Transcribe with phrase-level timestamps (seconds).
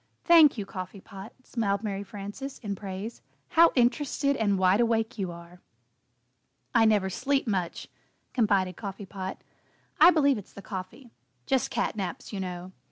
[0.23, 5.31] "Thank you, Coffee Pot," smiled Mary Frances, in praise, "how interested and wide awake you
[5.31, 5.61] are!"
[6.73, 7.87] "I never sleep much,"
[8.33, 9.43] confided Coffee Pot.
[9.99, 11.11] "I believe it's the coffee
[11.45, 12.71] just 'cat naps,' you know.